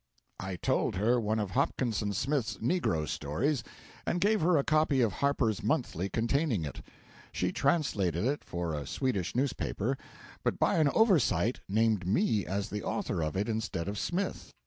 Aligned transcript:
I 0.39 0.55
told 0.55 0.95
her 0.95 1.19
one 1.21 1.37
of 1.37 1.51
Hopkinson 1.51 2.11
Smith's 2.13 2.57
Negro 2.57 3.07
stories, 3.07 3.63
and 4.03 4.19
gave 4.19 4.41
her 4.41 4.57
a 4.57 4.63
copy 4.63 4.99
of 5.01 5.13
'Harper's 5.13 5.61
Monthly' 5.61 6.09
containing 6.09 6.65
it. 6.65 6.81
She 7.31 7.51
translated 7.51 8.25
it 8.25 8.43
for 8.43 8.73
a 8.73 8.87
Swedish 8.87 9.35
newspaper, 9.35 9.99
but 10.43 10.57
by 10.57 10.77
an 10.77 10.87
oversight 10.89 11.59
named 11.69 12.07
me 12.07 12.47
as 12.47 12.69
the 12.71 12.81
author 12.81 13.21
of 13.21 13.37
it 13.37 13.47
instead 13.47 13.87
of 13.87 13.99
Smith. 13.99 14.51